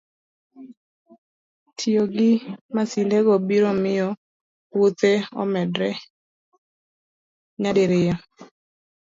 Tiyo 1.77 2.03
gi 2.13 2.29
masindego 2.75 3.33
biro 3.47 3.71
miyo 3.83 4.07
puothe 4.69 5.11
omedre 5.41 5.89
nyadiriyo 7.61 8.15